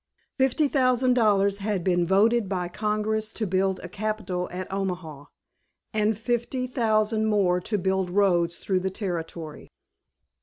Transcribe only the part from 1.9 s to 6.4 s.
voted by Congress to build a capitol at Omaha, and